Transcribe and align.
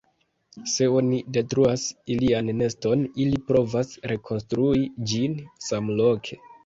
Se 0.75 0.85
oni 0.99 1.17
detruas 1.35 1.83
ilian 2.15 2.49
neston, 2.61 3.03
ili 3.25 3.43
provas 3.51 3.93
rekonstrui 4.13 4.83
ĝin 5.13 5.37
samloke. 5.67 6.41